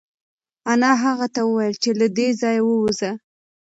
[0.71, 3.11] انا هغه ته وویل چې له دې ځایه ووځه.